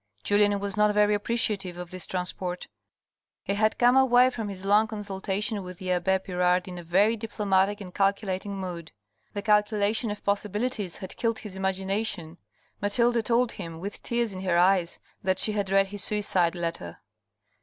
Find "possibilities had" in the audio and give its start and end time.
10.23-11.17